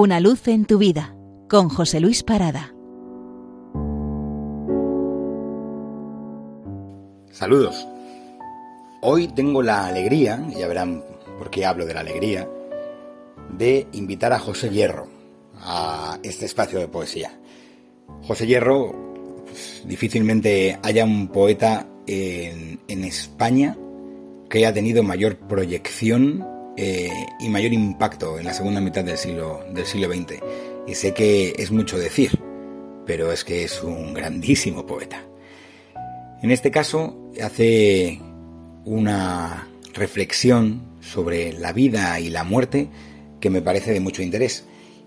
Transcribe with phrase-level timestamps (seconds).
[0.00, 1.16] Una luz en tu vida
[1.48, 2.72] con José Luis Parada.
[7.32, 7.84] Saludos.
[9.02, 11.02] Hoy tengo la alegría, ya verán
[11.36, 12.48] por qué hablo de la alegría,
[13.58, 15.08] de invitar a José Hierro
[15.56, 17.36] a este espacio de poesía.
[18.22, 18.94] José Hierro,
[19.46, 23.76] pues, difícilmente haya un poeta en, en España
[24.48, 29.64] que haya tenido mayor proyección eh, y mayor impacto en la segunda mitad del siglo,
[29.74, 30.40] XX.
[30.86, 32.38] Y sé que es mucho decir,
[33.04, 35.24] pero es que es un grandísimo poeta.
[36.40, 38.20] En este caso hace
[38.84, 42.88] una reflexión sobre la vida y la muerte
[43.40, 44.64] que me parece de mucho interés.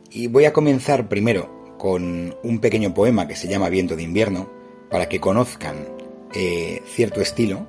[0.09, 4.49] Y voy a comenzar primero con un pequeño poema que se llama Viento de invierno,
[4.89, 5.87] para que conozcan
[6.35, 7.65] eh, cierto estilo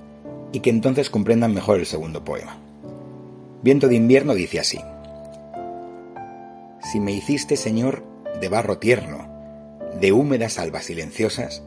[0.53, 2.59] y que entonces comprendan mejor el segundo poema.
[3.63, 4.79] Viento de invierno dice así.
[6.91, 8.05] Si me hiciste, Señor,
[8.41, 9.29] de barro tierno,
[10.01, 11.63] de húmedas albas silenciosas,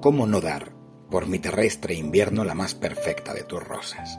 [0.00, 0.72] ¿cómo no dar
[1.10, 4.18] por mi terrestre invierno la más perfecta de tus rosas?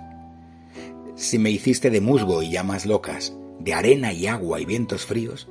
[1.16, 5.48] Si me hiciste de musgo y llamas locas, de arena y agua y vientos fríos,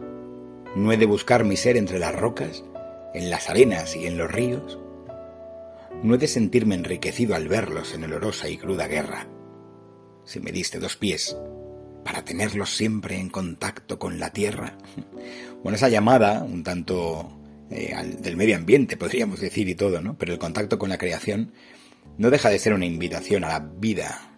[0.77, 2.65] ¿no he de buscar mi ser entre las rocas,
[3.15, 4.79] en las arenas y en los ríos?
[6.05, 9.27] no he de sentirme enriquecido al verlos en olorosa y cruda guerra.
[10.25, 11.37] Si me diste dos pies,
[12.05, 14.77] para tenerlos siempre en contacto con la tierra.
[15.63, 20.19] Bueno, esa llamada, un tanto eh, del medio ambiente, podríamos decir, y todo, ¿no?
[20.19, 21.55] Pero el contacto con la creación
[22.19, 24.37] no deja de ser una invitación a la vida.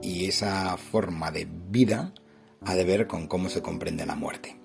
[0.00, 2.14] Y esa forma de vida
[2.64, 4.56] ha de ver con cómo se comprende la muerte.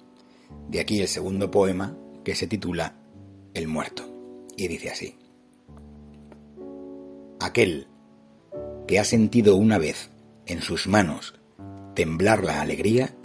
[0.70, 2.96] De aquí el segundo poema, que se titula
[3.56, 4.08] El muerto,
[4.56, 5.18] y dice así
[7.46, 7.88] aquel
[8.88, 10.10] que ha sentido una vez
[10.48, 11.36] en sus manos
[11.96, 13.16] temblar la alegría,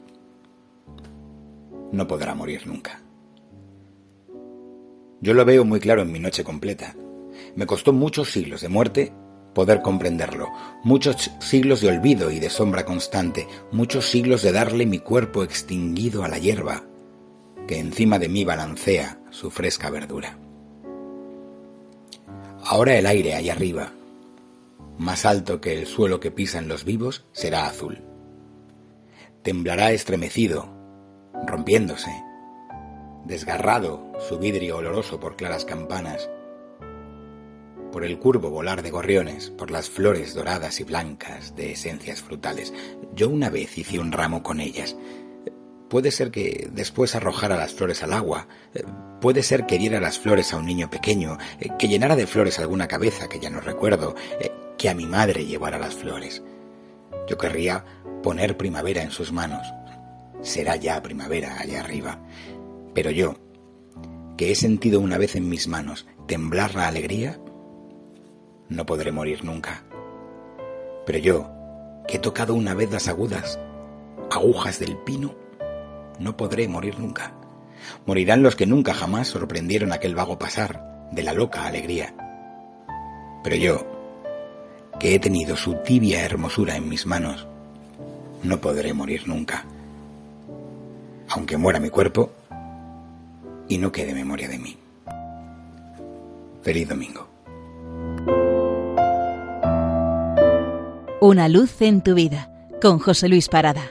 [1.92, 3.02] no podrá morir nunca.
[5.20, 6.94] Yo lo veo muy claro en mi noche completa.
[7.56, 9.12] Me costó muchos siglos de muerte
[9.54, 10.48] poder comprenderlo,
[10.84, 16.24] muchos siglos de olvido y de sombra constante, muchos siglos de darle mi cuerpo extinguido
[16.24, 16.84] a la hierba,
[17.66, 20.38] que encima de mí balancea su fresca verdura.
[22.64, 23.92] Ahora el aire allá arriba,
[25.00, 28.02] más alto que el suelo que pisan los vivos, será azul.
[29.42, 30.70] Temblará estremecido,
[31.46, 32.10] rompiéndose,
[33.24, 36.28] desgarrado su vidrio oloroso por claras campanas,
[37.90, 42.74] por el curvo volar de gorriones, por las flores doradas y blancas de esencias frutales.
[43.14, 44.96] Yo una vez hice un ramo con ellas.
[45.90, 48.46] Puede ser que después arrojara las flores al agua,
[49.20, 51.36] puede ser que diera las flores a un niño pequeño,
[51.80, 54.14] que llenara de flores alguna cabeza que ya no recuerdo,
[54.78, 56.44] que a mi madre llevara las flores.
[57.28, 57.84] Yo querría
[58.22, 59.66] poner primavera en sus manos.
[60.42, 62.20] Será ya primavera allá arriba.
[62.94, 63.34] Pero yo,
[64.36, 67.40] que he sentido una vez en mis manos temblar la alegría,
[68.68, 69.82] no podré morir nunca.
[71.04, 71.50] Pero yo,
[72.06, 73.58] que he tocado una vez las agudas
[74.30, 75.34] agujas del pino,
[76.20, 77.32] no podré morir nunca.
[78.06, 82.14] Morirán los que nunca jamás sorprendieron aquel vago pasar de la loca alegría.
[83.42, 83.86] Pero yo,
[85.00, 87.46] que he tenido su tibia hermosura en mis manos,
[88.42, 89.64] no podré morir nunca.
[91.28, 92.30] Aunque muera mi cuerpo
[93.66, 94.76] y no quede memoria de mí.
[96.62, 97.26] Feliz domingo.
[101.20, 102.50] Una luz en tu vida
[102.82, 103.90] con José Luis Parada.